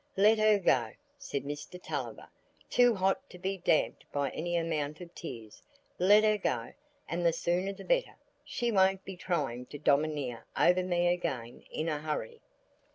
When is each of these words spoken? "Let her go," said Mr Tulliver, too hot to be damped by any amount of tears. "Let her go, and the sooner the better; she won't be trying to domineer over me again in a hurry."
"Let 0.17 0.39
her 0.39 0.57
go," 0.57 0.93
said 1.19 1.43
Mr 1.43 1.79
Tulliver, 1.79 2.27
too 2.71 2.95
hot 2.95 3.29
to 3.29 3.37
be 3.37 3.57
damped 3.59 4.03
by 4.11 4.31
any 4.31 4.57
amount 4.57 4.99
of 4.99 5.13
tears. 5.13 5.61
"Let 5.99 6.23
her 6.23 6.39
go, 6.39 6.73
and 7.07 7.23
the 7.23 7.31
sooner 7.31 7.71
the 7.71 7.83
better; 7.85 8.15
she 8.43 8.71
won't 8.71 9.05
be 9.05 9.15
trying 9.15 9.67
to 9.67 9.77
domineer 9.77 10.47
over 10.57 10.81
me 10.81 11.05
again 11.09 11.61
in 11.69 11.87
a 11.87 11.99
hurry." 11.99 12.41